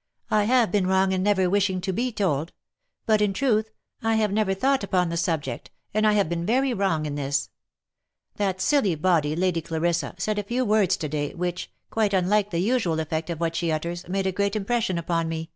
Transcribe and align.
"I 0.32 0.42
have 0.42 0.72
been 0.72 0.88
wrong 0.88 1.12
in 1.12 1.22
never 1.22 1.48
wishing 1.48 1.80
to 1.82 1.92
be 1.92 2.10
told; 2.10 2.52
but, 3.06 3.20
in 3.22 3.32
truth, 3.32 3.70
I 4.02 4.16
have 4.16 4.32
never 4.32 4.54
thought 4.54 4.82
upon 4.82 5.08
the 5.08 5.16
subject, 5.16 5.70
and 5.94 6.04
I 6.04 6.14
have 6.14 6.28
been 6.28 6.44
very 6.44 6.74
wrong 6.74 7.06
in 7.06 7.14
this. 7.14 7.48
That 8.38 8.60
silly 8.60 8.96
body, 8.96 9.36
Lady 9.36 9.60
Clarissa, 9.62 10.16
said 10.18 10.40
a 10.40 10.42
few 10.42 10.64
words 10.64 10.96
to 10.96 11.08
day, 11.08 11.32
which— 11.36 11.70
quite 11.92 12.12
unlike 12.12 12.50
the 12.50 12.58
usual 12.58 12.98
effect 12.98 13.30
of 13.30 13.38
what 13.38 13.54
she 13.54 13.70
utters, 13.70 14.08
made 14.08 14.26
a 14.26 14.32
great 14.32 14.56
impression 14.56 14.98
upon 14.98 15.28
me. 15.28 15.52